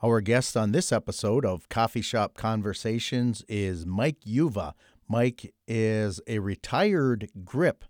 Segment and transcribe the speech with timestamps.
[0.00, 4.76] Our guest on this episode of Coffee Shop Conversations is Mike Uva.
[5.08, 7.84] Mike is a retired grip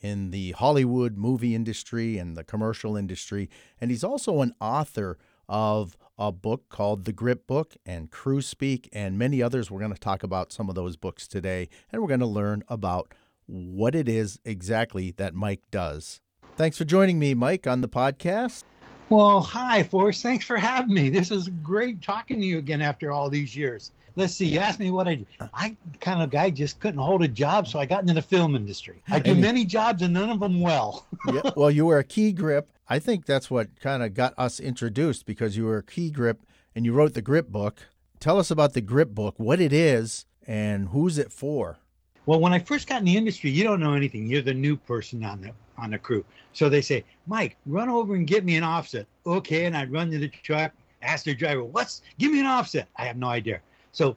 [0.00, 3.48] in the Hollywood movie industry and the commercial industry,
[3.80, 5.16] and he's also an author
[5.48, 9.70] of a book called The Grip Book and Crew Speak and many others.
[9.70, 12.64] We're going to talk about some of those books today, and we're going to learn
[12.66, 13.14] about
[13.46, 16.20] what it is exactly that Mike does.
[16.56, 18.64] Thanks for joining me, Mike, on the podcast.
[19.10, 20.22] Well, hi, Forrest.
[20.22, 21.10] Thanks for having me.
[21.10, 23.92] This is great talking to you again after all these years.
[24.16, 24.46] Let's see.
[24.46, 25.26] You asked me what I do.
[25.52, 28.56] I kind of guy just couldn't hold a job, so I got into the film
[28.56, 29.02] industry.
[29.08, 31.06] I do many jobs and none of them well.
[31.32, 32.70] yeah, well, you were a key grip.
[32.88, 36.40] I think that's what kind of got us introduced because you were a key grip
[36.74, 37.88] and you wrote the grip book.
[38.20, 41.78] Tell us about the grip book, what it is, and who's it for.
[42.26, 44.28] Well, when I first got in the industry, you don't know anything.
[44.28, 46.24] You're the new person on the on the crew.
[46.52, 49.06] So they say, Mike, run over and get me an offset.
[49.26, 52.88] Okay, and I'd run to the truck, ask the driver, what's give me an offset?
[52.96, 53.60] I have no idea.
[53.92, 54.16] So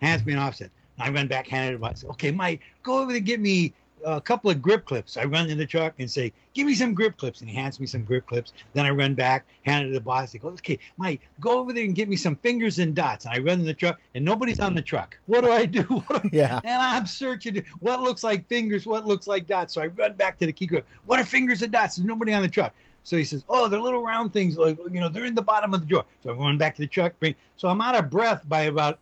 [0.00, 0.70] hands me an offset.
[0.98, 1.96] I run back, hand it back.
[2.04, 3.72] Okay, Mike, go over and get me
[4.04, 5.16] a couple of grip clips.
[5.16, 7.78] I run in the truck and say, "Give me some grip clips," and he hands
[7.80, 8.52] me some grip clips.
[8.72, 10.32] Then I run back, hand it to the boss.
[10.32, 13.34] He goes, "Okay, Mike, go over there and get me some fingers and dots." And
[13.34, 15.18] I run in the truck, and nobody's on the truck.
[15.26, 16.04] What do I do?
[16.32, 16.60] yeah.
[16.64, 19.74] And I'm searching what looks like fingers, what looks like dots.
[19.74, 20.86] So I run back to the key grip.
[21.06, 21.96] What are fingers and dots?
[21.96, 22.74] There's nobody on the truck.
[23.04, 25.72] So he says, "Oh, they're little round things, like you know, they're in the bottom
[25.72, 27.14] of the drawer." So I run back to the truck.
[27.56, 28.98] So I'm out of breath by about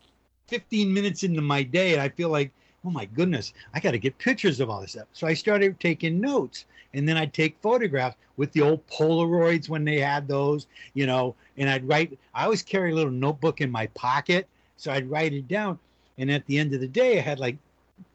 [0.49, 2.53] 15 minutes into my day, and I feel like
[2.87, 5.09] oh my goodness, I got to get pictures of all this stuff.
[5.13, 9.85] So I started taking notes and then I'd take photographs with the old Polaroids when
[9.85, 13.71] they had those, you know, and I'd write, I always carry a little notebook in
[13.71, 14.47] my pocket.
[14.77, 15.79] So I'd write it down.
[16.19, 17.57] And at the end of the day, I had like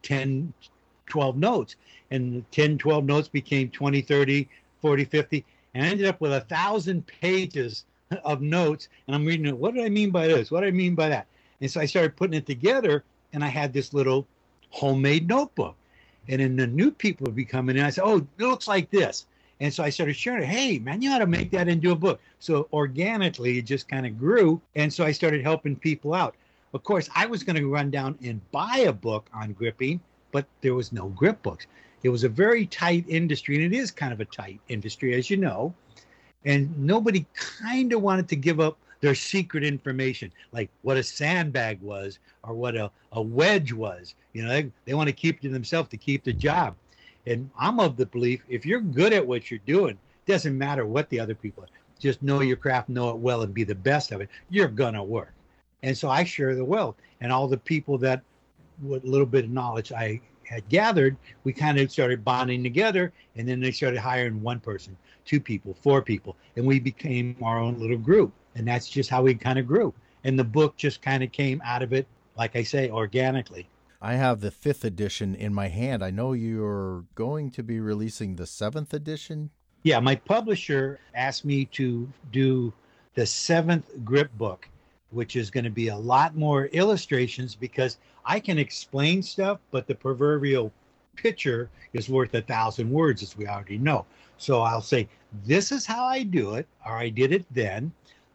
[0.03, 0.53] 10,
[1.07, 1.75] 12 notes.
[2.11, 4.47] And 10, 12 notes became 20, 30,
[4.81, 5.45] 40, 50.
[5.73, 7.85] And I ended up with a thousand pages
[8.23, 8.89] of notes.
[9.07, 9.57] And I'm reading it.
[9.57, 10.49] What do I mean by this?
[10.49, 11.27] What do I mean by that?
[11.61, 13.03] And so I started putting it together.
[13.33, 14.27] And I had this little
[14.71, 15.75] homemade notebook.
[16.27, 17.83] And then the new people would be coming in.
[17.83, 19.25] I said, Oh, it looks like this.
[19.59, 20.43] And so I started sharing.
[20.43, 22.19] Hey, man, you ought to make that into a book.
[22.39, 24.59] So organically, it just kind of grew.
[24.75, 26.35] And so I started helping people out.
[26.73, 29.99] Of course, I was going to run down and buy a book on gripping,
[30.31, 31.67] but there was no grip books.
[32.01, 35.29] It was a very tight industry, and it is kind of a tight industry, as
[35.29, 35.75] you know.
[36.45, 41.81] And nobody kind of wanted to give up their secret information, like what a sandbag
[41.81, 44.15] was or what a, a wedge was.
[44.33, 46.75] You know, they, they want to keep it to themselves to keep the job.
[47.27, 51.09] And I'm of the belief if you're good at what you're doing, doesn't matter what
[51.09, 51.69] the other people are.
[51.99, 54.29] Just know your craft, know it well, and be the best of it.
[54.49, 55.33] You're gonna work.
[55.83, 56.95] And so I share the wealth.
[57.19, 58.21] And all the people that
[58.79, 63.13] what little bit of knowledge I had gathered, we kind of started bonding together.
[63.35, 66.35] And then they started hiring one person, two people, four people.
[66.55, 68.33] And we became our own little group.
[68.55, 69.93] And that's just how we kind of grew.
[70.23, 73.67] And the book just kind of came out of it, like I say, organically.
[74.01, 76.03] I have the fifth edition in my hand.
[76.03, 79.51] I know you're going to be releasing the seventh edition.
[79.83, 82.73] Yeah, my publisher asked me to do
[83.13, 84.67] the seventh grip book,
[85.11, 89.85] which is going to be a lot more illustrations because I can explain stuff, but
[89.85, 90.71] the proverbial
[91.15, 94.05] picture is worth a thousand words, as we already know.
[94.37, 95.07] So I'll say,
[95.45, 97.91] this is how I do it, or I did it then.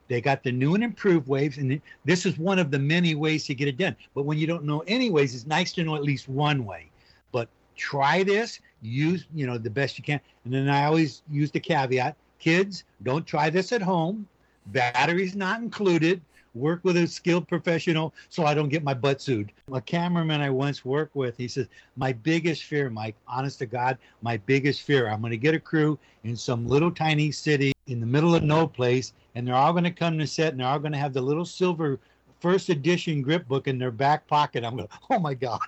[0.09, 3.44] They got the new and improved waves, and this is one of the many ways
[3.47, 3.97] to get it done.
[4.15, 6.91] But when you don't know any ways, it's nice to know at least one way.
[7.33, 11.50] But try this, use you know the best you can, and then I always use
[11.50, 14.28] the caveat: kids, don't try this at home.
[14.67, 16.21] Batteries not included.
[16.55, 19.53] Work with a skilled professional so I don't get my butt sued.
[19.71, 23.99] A cameraman I once worked with, he says, My biggest fear, Mike, honest to God,
[24.23, 28.01] my biggest fear, I'm going to get a crew in some little tiny city in
[28.01, 30.67] the middle of no place and they're all going to come to set and they're
[30.67, 32.01] all going to have the little silver
[32.41, 34.65] first edition grip book in their back pocket.
[34.65, 35.61] I'm going, oh my God.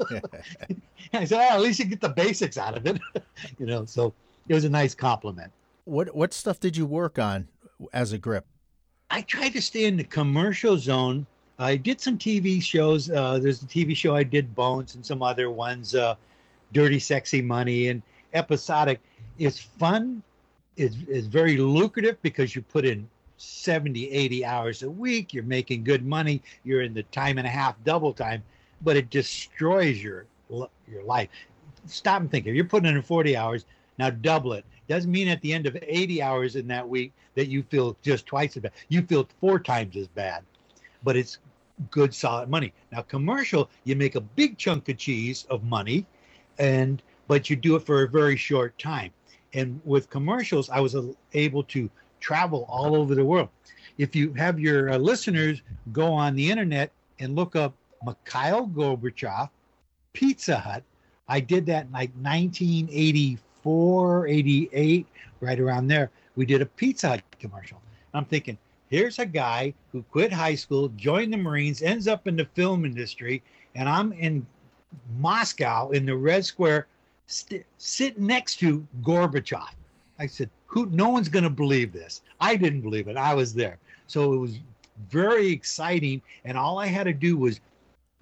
[1.12, 3.00] I said, oh, at least you get the basics out of it.
[3.58, 4.12] you know, so
[4.48, 5.52] it was a nice compliment.
[5.84, 7.48] What what stuff did you work on
[7.92, 8.44] as a grip?
[9.10, 11.26] I tried to stay in the commercial zone.
[11.58, 13.08] I did some TV shows.
[13.08, 16.16] Uh, there's a TV show I did, Bones, and some other ones, uh,
[16.72, 18.02] Dirty Sexy Money, and
[18.34, 19.00] episodic.
[19.38, 20.22] It's fun.
[20.76, 23.08] It's, it's very lucrative because you put in
[23.38, 25.32] 70, 80 hours a week.
[25.32, 26.42] You're making good money.
[26.64, 28.42] You're in the time and a half double time,
[28.82, 31.28] but it destroys your your life.
[31.86, 32.46] Stop and think.
[32.46, 33.64] If you're putting in 40 hours,
[33.98, 34.64] now double it.
[34.88, 38.26] Doesn't mean at the end of 80 hours in that week that you feel just
[38.26, 38.72] twice as bad.
[38.88, 40.44] You feel four times as bad,
[41.02, 41.38] but it's
[41.90, 42.72] good, solid money.
[42.92, 46.06] Now, commercial, you make a big chunk of cheese of money,
[46.58, 49.10] and but you do it for a very short time.
[49.56, 50.94] And with commercials, I was
[51.32, 51.88] able to
[52.20, 53.48] travel all over the world.
[53.98, 55.62] if you have your uh, listeners
[55.92, 57.72] go on the internet and look up
[58.04, 59.48] Mikhail Gorbachev,
[60.12, 60.82] Pizza Hut,
[61.28, 65.06] I did that in like 1984, 88,
[65.40, 66.10] right around there.
[66.36, 67.80] We did a Pizza Hut commercial.
[68.12, 68.58] I'm thinking,
[68.90, 72.84] here's a guy who quit high school, joined the Marines, ends up in the film
[72.84, 73.42] industry,
[73.74, 74.46] and I'm in
[75.18, 76.86] Moscow in the Red Square,
[77.26, 79.68] st- sitting next to Gorbachev.
[80.18, 80.86] I said, "Who?
[80.86, 83.16] No one's going to believe this." I didn't believe it.
[83.16, 84.58] I was there, so it was
[85.10, 87.60] very exciting, and all I had to do was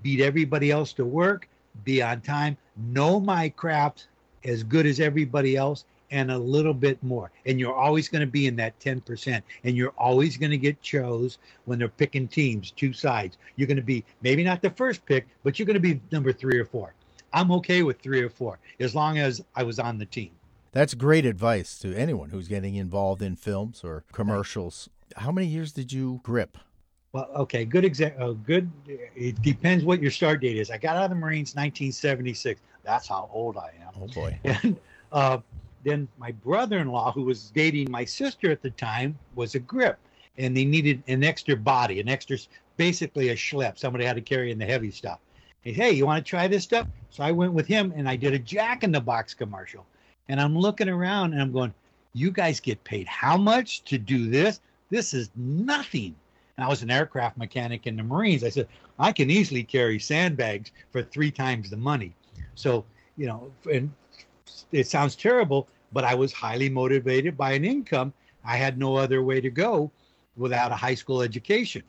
[0.02, 1.48] beat everybody else to work,
[1.84, 4.08] be on time, know my craft
[4.44, 7.30] as good as everybody else, and a little bit more.
[7.46, 9.42] And you're always going to be in that 10%.
[9.64, 13.36] And you're always going to get chose when they're picking teams, two sides.
[13.56, 16.32] You're going to be maybe not the first pick, but you're going to be number
[16.32, 16.94] three or four.
[17.34, 20.30] I'm okay with three or four as long as I was on the team.
[20.70, 24.88] That's great advice to anyone who's getting involved in films or commercials.
[25.16, 26.56] How many years did you grip?
[27.12, 28.30] Well, okay, good example.
[28.30, 28.70] Uh, good.
[28.86, 30.70] It depends what your start date is.
[30.70, 32.60] I got out of the Marines 1976.
[32.84, 33.92] That's how old I am.
[34.00, 34.38] Oh boy.
[34.44, 34.76] And
[35.12, 35.38] uh,
[35.84, 39.98] then my brother-in-law, who was dating my sister at the time, was a grip,
[40.38, 42.36] and they needed an extra body, an extra,
[42.76, 43.78] basically a schlep.
[43.78, 45.20] Somebody had to carry in the heavy stuff.
[45.72, 46.86] Hey, you want to try this stuff?
[47.10, 49.86] So I went with him, and I did a Jack in the Box commercial.
[50.28, 51.72] And I'm looking around, and I'm going,
[52.12, 54.60] "You guys get paid how much to do this?
[54.90, 56.14] This is nothing."
[56.56, 58.44] And I was an aircraft mechanic in the Marines.
[58.44, 58.68] I said,
[58.98, 62.14] I can easily carry sandbags for three times the money.
[62.54, 62.84] So,
[63.16, 63.92] you know, and
[64.70, 68.12] it sounds terrible, but I was highly motivated by an income.
[68.44, 69.90] I had no other way to go
[70.36, 71.82] without a high school education.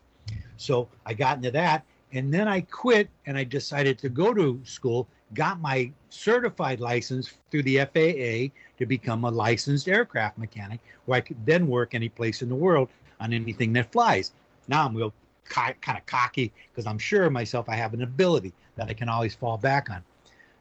[0.56, 1.84] So I got into that.
[2.12, 7.32] And then I quit and I decided to go to school, got my certified license
[7.50, 12.08] through the FAA to become a licensed aircraft mechanic, where I could then work any
[12.08, 12.88] place in the world
[13.20, 14.32] on anything that flies.
[14.68, 15.12] Now I'm real
[15.48, 19.08] kind of cocky because I'm sure of myself I have an ability that I can
[19.08, 20.02] always fall back on.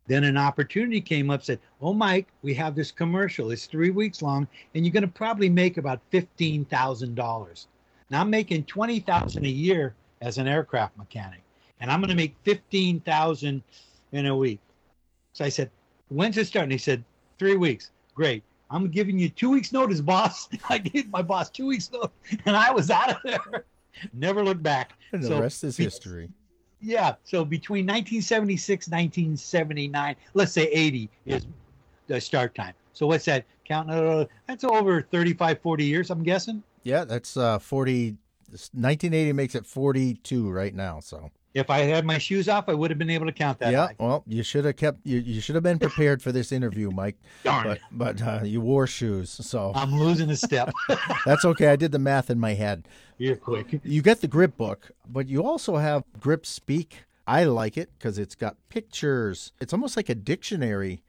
[0.07, 3.49] Then an opportunity came up, said, Oh, Mike, we have this commercial.
[3.51, 7.65] It's three weeks long, and you're going to probably make about $15,000.
[8.11, 11.41] Now I'm making 20000 a year as an aircraft mechanic,
[11.79, 13.63] and I'm going to make 15000
[14.11, 14.59] in a week.
[15.33, 15.69] So I said,
[16.09, 16.71] When's it starting?
[16.71, 17.03] He said,
[17.39, 17.91] Three weeks.
[18.13, 18.43] Great.
[18.71, 20.49] I'm giving you two weeks' notice, boss.
[20.69, 22.09] I gave my boss two weeks' notice,
[22.45, 23.65] and I was out of there.
[24.13, 24.93] Never looked back.
[25.11, 26.29] And the so, rest is history
[26.85, 27.15] yeah.
[27.23, 31.45] So between 1976, 1979, let's say 80 is
[32.07, 32.73] the start time.
[32.93, 33.45] So what's that?
[33.65, 33.89] Count?
[33.89, 36.63] Uh, that's over 35, 40 years, I'm guessing.
[36.83, 38.15] Yeah, that's uh, 40.
[38.49, 40.99] 1980 makes it 42 right now.
[40.99, 43.71] So if I had my shoes off, I would have been able to count that.
[43.71, 43.95] Yeah, high.
[43.97, 44.99] well, you should have kept.
[45.05, 47.15] You, you should have been prepared for this interview, Mike.
[47.43, 50.73] Darn but, But uh, you wore shoes, so I'm losing a step.
[51.25, 51.67] That's okay.
[51.67, 52.87] I did the math in my head.
[53.17, 53.79] You're quick.
[53.83, 57.03] You get the grip book, but you also have Grip Speak.
[57.25, 59.53] I like it because it's got pictures.
[59.61, 61.01] It's almost like a dictionary.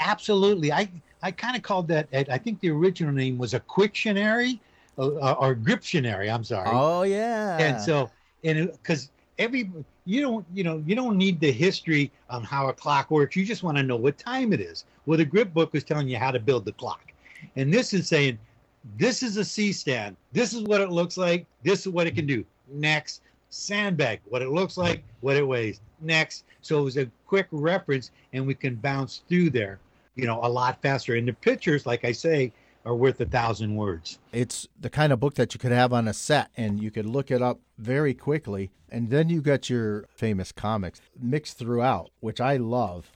[0.00, 0.72] Absolutely.
[0.72, 0.90] I
[1.22, 2.08] I kind of called that.
[2.12, 4.58] I think the original name was a Quictionary
[4.98, 6.32] uh, or Griptionary.
[6.32, 6.68] I'm sorry.
[6.70, 7.58] Oh yeah.
[7.58, 8.10] And so
[8.44, 9.70] and because every
[10.04, 13.36] you don't you know you don't need the history on how a clock works.
[13.36, 14.84] You just want to know what time it is.
[15.06, 17.12] Well the grip book is telling you how to build the clock.
[17.56, 18.38] And this is saying
[18.98, 21.46] this is a c stand this is what it looks like.
[21.62, 22.44] This is what it can do.
[22.68, 23.22] Next.
[23.50, 24.20] Sandbag.
[24.28, 25.04] What it looks like.
[25.20, 25.80] What it weighs.
[26.00, 26.44] Next.
[26.62, 29.78] So it was a quick reference and we can bounce through there
[30.14, 31.16] you know a lot faster.
[31.16, 32.52] And the pictures like i say
[32.84, 34.18] are worth a thousand words.
[34.32, 37.06] It's the kind of book that you could have on a set and you could
[37.06, 38.70] look it up very quickly.
[38.90, 43.10] And then you got your famous comics mixed throughout, which I love.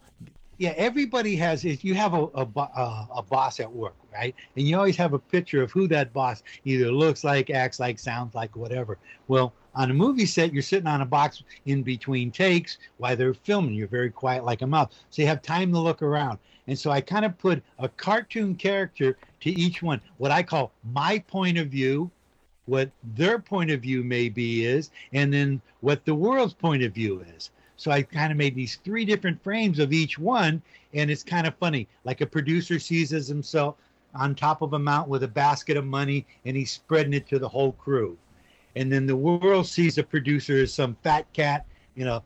[0.58, 1.66] Yeah, everybody has.
[1.66, 5.18] If you have a, a, a boss at work, right, and you always have a
[5.18, 8.96] picture of who that boss either looks like, acts like, sounds like, whatever.
[9.28, 13.34] Well, on a movie set, you're sitting on a box in between takes while they're
[13.34, 13.74] filming.
[13.74, 16.38] You're very quiet like a mouse, so you have time to look around.
[16.66, 20.72] And so I kind of put a cartoon character to each one, what I call
[20.92, 22.10] my point of view,
[22.66, 26.92] what their point of view may be is, and then what the world's point of
[26.92, 27.50] view is.
[27.76, 30.62] So I kind of made these three different frames of each one,
[30.94, 31.86] and it's kind of funny.
[32.04, 33.76] Like a producer sees as himself
[34.14, 37.38] on top of a mountain with a basket of money, and he's spreading it to
[37.38, 38.16] the whole crew.
[38.74, 42.22] And then the world sees a producer as some fat cat in a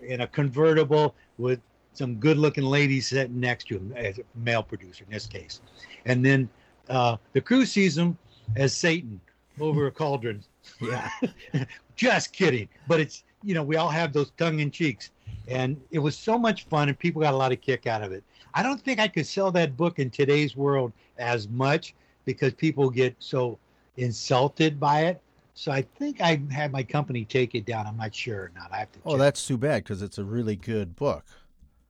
[0.00, 1.60] in a convertible with
[1.96, 5.60] some good looking ladies sitting next to him as a male producer in this case.
[6.04, 6.48] And then
[6.88, 8.16] uh, the crew sees him
[8.56, 9.20] as Satan
[9.60, 10.44] over a cauldron.
[10.80, 11.10] Yeah.
[11.96, 12.68] Just kidding.
[12.86, 15.10] But it's, you know, we all have those tongue in cheeks.
[15.48, 18.12] And it was so much fun and people got a lot of kick out of
[18.12, 18.22] it.
[18.54, 22.90] I don't think I could sell that book in today's world as much because people
[22.90, 23.58] get so
[23.96, 25.20] insulted by it.
[25.54, 27.86] So I think I had my company take it down.
[27.86, 28.70] I'm not sure or not.
[28.72, 28.98] I have to.
[29.06, 29.20] Oh, check.
[29.20, 31.24] that's too bad because it's a really good book.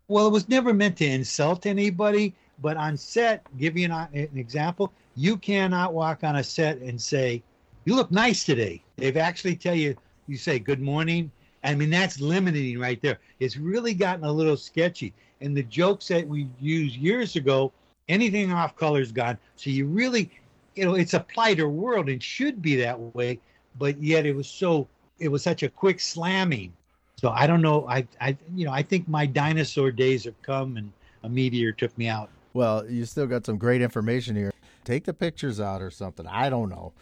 [0.08, 4.30] Well, it was never meant to insult anybody, but on set, give you an, an
[4.36, 7.42] example, you cannot walk on a set and say,
[7.84, 9.96] "You look nice today." They've actually tell you,
[10.28, 11.32] you say, "Good morning."
[11.64, 13.18] I mean, that's limiting right there.
[13.40, 15.12] It's really gotten a little sketchy.
[15.40, 17.72] And the jokes that we used years ago,
[18.08, 19.36] anything off color is gone.
[19.56, 20.30] So you really,
[20.76, 23.40] you know, it's a plighter world and should be that way,
[23.80, 24.86] but yet it was so,
[25.18, 26.72] it was such a quick slamming.
[27.18, 27.86] So I don't know.
[27.88, 30.92] I, I, you know, I think my dinosaur days have come, and
[31.22, 32.28] a meteor took me out.
[32.52, 34.52] Well, you still got some great information here.
[34.84, 36.26] Take the pictures out or something.
[36.26, 36.92] I don't know.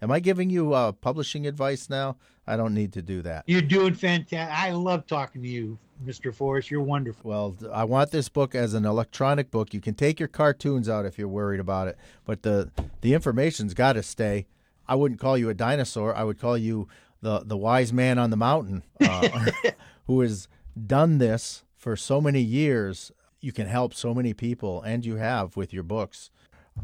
[0.00, 2.16] Am I giving you uh, publishing advice now?
[2.46, 3.44] I don't need to do that.
[3.46, 4.56] You're doing fantastic.
[4.56, 6.32] I love talking to you, Mr.
[6.32, 6.70] Forrest.
[6.70, 7.30] You're wonderful.
[7.30, 9.74] Well, I want this book as an electronic book.
[9.74, 13.74] You can take your cartoons out if you're worried about it, but the the information's
[13.74, 14.46] got to stay.
[14.86, 16.14] I wouldn't call you a dinosaur.
[16.14, 16.88] I would call you
[17.24, 19.50] the the wise man on the mountain, uh,
[20.06, 20.46] who has
[20.86, 23.10] done this for so many years.
[23.40, 26.30] You can help so many people, and you have with your books.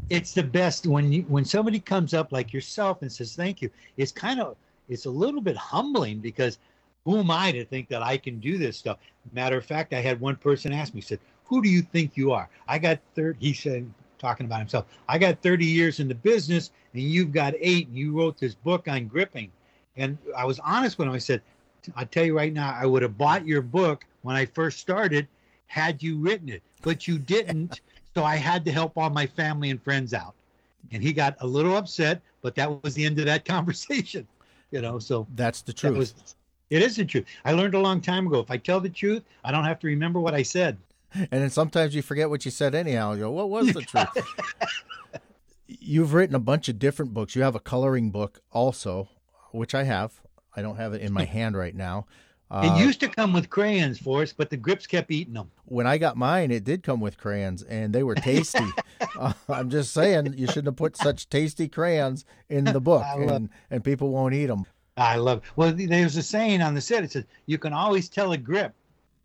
[0.09, 3.69] It's the best when you when somebody comes up like yourself and says thank you.
[3.97, 4.57] It's kind of
[4.89, 6.57] it's a little bit humbling because
[7.05, 8.97] who am I to think that I can do this stuff?
[9.33, 12.31] Matter of fact, I had one person ask me, said, "Who do you think you
[12.31, 13.37] are?" I got third.
[13.39, 17.53] He said, talking about himself, "I got 30 years in the business, and you've got
[17.59, 19.51] eight, and you wrote this book on gripping."
[19.97, 21.13] And I was honest with him.
[21.13, 21.41] I said,
[21.95, 25.27] "I tell you right now, I would have bought your book when I first started,
[25.67, 27.81] had you written it, but you didn't."
[28.13, 30.33] so I had to help all my family and friends out.
[30.91, 34.27] And he got a little upset, but that was the end of that conversation.
[34.71, 35.97] You know, so that's the truth.
[35.97, 36.35] Was,
[36.69, 37.25] it is the truth.
[37.43, 38.39] I learned a long time ago.
[38.39, 40.77] If I tell the truth, I don't have to remember what I said.
[41.13, 43.13] And then sometimes you forget what you said anyhow.
[43.13, 44.07] You go, what was the truth?
[45.67, 47.35] You've written a bunch of different books.
[47.35, 49.09] You have a coloring book also,
[49.51, 50.21] which I have.
[50.55, 52.07] I don't have it in my hand right now.
[52.51, 55.49] Uh, it used to come with crayons for us, but the grips kept eating them.
[55.63, 58.65] When I got mine, it did come with crayons, and they were tasty.
[59.17, 63.49] uh, I'm just saying, you shouldn't have put such tasty crayons in the book, and,
[63.69, 64.65] and people won't eat them.
[64.97, 65.37] I love.
[65.37, 65.43] It.
[65.55, 67.05] Well, there's a saying on the set.
[67.05, 68.73] It says you can always tell a grip.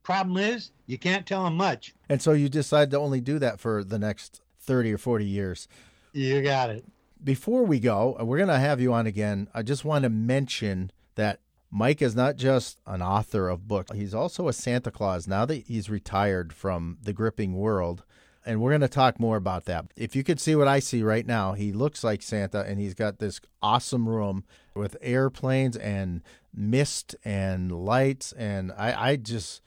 [0.05, 1.97] Problem is, you can't tell them much.
[2.09, 5.67] And so you decide to only do that for the next thirty or forty years.
[6.13, 6.85] You got it.
[7.27, 9.49] Before we go, uh, we're going to have you on again.
[9.53, 11.41] I just want to mention that
[11.73, 15.67] Mike is not just an author of books, he's also a Santa Claus now that
[15.67, 18.05] he's retired from the gripping world.
[18.45, 19.87] And we're going to talk more about that.
[19.97, 22.95] If you could see what I see right now, he looks like Santa and he's
[22.95, 24.45] got this awesome room
[24.77, 26.23] with airplanes and
[26.55, 28.31] mist and lights.
[28.35, 29.63] And I, I just,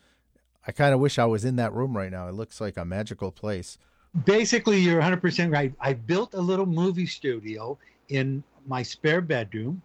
[0.65, 2.29] I kind of wish I was in that room right now.
[2.29, 3.77] It looks like a magical place.
[4.25, 5.73] Basically, you're 100% right.
[5.79, 7.77] I built a little movie studio
[8.09, 9.81] in my spare bedroom,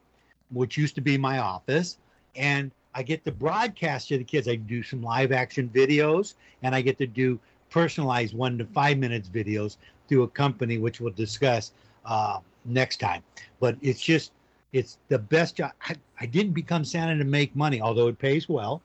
[0.50, 1.98] which used to be my office
[2.36, 4.48] and I get to broadcast to the kids.
[4.48, 8.98] I do some live action videos, and I get to do personalized one to five
[8.98, 9.76] minutes videos
[10.08, 11.72] through a company, which we'll discuss
[12.04, 13.22] uh, next time.
[13.58, 14.32] But it's just,
[14.72, 15.72] it's the best job.
[15.88, 18.80] I, I didn't become Santa to make money, although it pays well.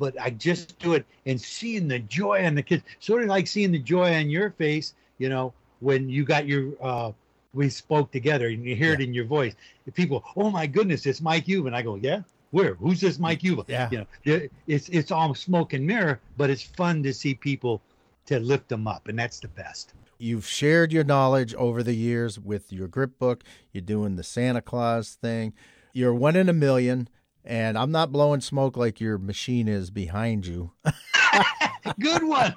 [0.00, 3.46] But I just do it and seeing the joy on the kids, sort of like
[3.46, 7.12] seeing the joy on your face, you know, when you got your uh,
[7.54, 8.94] we spoke together and you hear yeah.
[8.94, 9.54] it in your voice.
[9.94, 11.48] People, oh my goodness, it's Mike.
[11.48, 12.74] And I go, yeah, where?
[12.74, 13.64] Who's this Mike Uva?
[13.68, 13.88] Yeah.
[13.90, 17.80] You know, it's it's all smoke and mirror, but it's fun to see people
[18.26, 19.94] to lift them up, and that's the best.
[20.18, 23.42] You've shared your knowledge over the years with your grip book.
[23.72, 25.54] You're doing the Santa Claus thing.
[25.92, 27.08] You're one in a million,
[27.44, 30.72] and I'm not blowing smoke like your machine is behind you.
[32.00, 32.54] good one.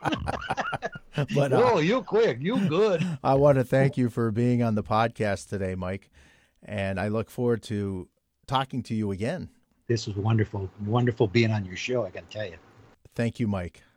[1.36, 3.06] but uh, oh, you quick, you good.
[3.24, 6.10] I want to thank you for being on the podcast today, Mike,
[6.64, 8.08] and I look forward to
[8.48, 9.50] talking to you again
[9.88, 10.70] this was wonderful.
[10.86, 12.06] Wonderful being on your show.
[12.06, 12.58] I got to tell you.
[13.16, 13.84] Thank you, Mike.